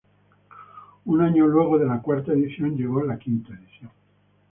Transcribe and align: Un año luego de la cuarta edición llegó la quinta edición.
Un 1.05 1.21
año 1.21 1.45
luego 1.45 1.77
de 1.77 1.85
la 1.85 2.01
cuarta 2.01 2.33
edición 2.33 2.75
llegó 2.75 3.03
la 3.03 3.19
quinta 3.19 3.53
edición. 3.53 3.91